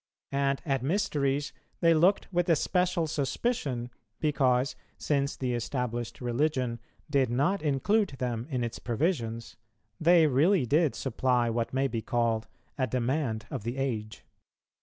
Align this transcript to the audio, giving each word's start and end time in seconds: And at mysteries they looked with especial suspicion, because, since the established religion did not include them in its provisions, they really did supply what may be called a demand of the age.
And 0.31 0.63
at 0.65 0.81
mysteries 0.81 1.53
they 1.79 1.93
looked 1.93 2.27
with 2.33 2.49
especial 2.49 3.05
suspicion, 3.05 3.91
because, 4.19 4.75
since 4.97 5.35
the 5.35 5.53
established 5.53 6.21
religion 6.21 6.79
did 7.07 7.29
not 7.29 7.61
include 7.61 8.09
them 8.17 8.47
in 8.49 8.63
its 8.63 8.79
provisions, 8.79 9.57
they 9.99 10.25
really 10.25 10.65
did 10.65 10.95
supply 10.95 11.51
what 11.51 11.71
may 11.71 11.87
be 11.87 12.01
called 12.01 12.47
a 12.79 12.87
demand 12.87 13.45
of 13.51 13.63
the 13.63 13.77
age. 13.77 14.25